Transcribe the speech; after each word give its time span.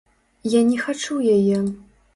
Я 0.53 0.61
не 0.71 0.79
хачу 0.87 1.19
яе! 1.37 1.59